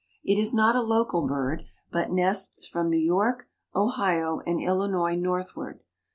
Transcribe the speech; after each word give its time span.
It 0.23 0.39
is 0.39 0.51
not 0.51 0.75
a 0.75 0.81
local 0.81 1.27
bird, 1.27 1.65
but 1.91 2.09
nests 2.11 2.65
from 2.65 2.89
New 2.89 2.97
York, 2.97 3.45
Ohio, 3.75 4.39
and 4.47 4.59
Illinois 4.59 5.15
northward. 5.15 5.81